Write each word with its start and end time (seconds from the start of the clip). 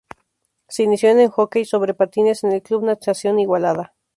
Se 0.67 0.81
inició 0.81 1.09
en 1.11 1.19
en 1.19 1.29
hockey 1.29 1.63
sobre 1.63 1.93
patines 1.93 2.43
en 2.43 2.53
el 2.53 2.63
Club 2.63 2.83
Natación 2.83 3.37
Igualada. 3.39 3.93